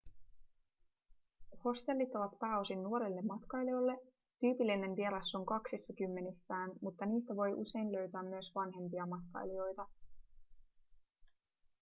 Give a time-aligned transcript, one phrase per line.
[1.65, 3.97] hostellit ovat pääosin nuorille matkailijoille
[4.39, 9.85] tyypillinen vieras on kaksissakymmenissään mutta niistä voi usein löytää myös vanhempia matkailijoita